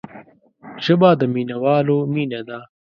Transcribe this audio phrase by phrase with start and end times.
[0.85, 2.59] ژبه د مینوالو مینه ده